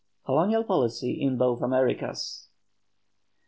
[0.25, 2.47] COLONIAL POLICY IN BOTH AMERICAS.